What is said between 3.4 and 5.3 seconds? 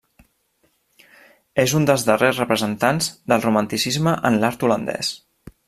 Romanticisme en l'art holandès.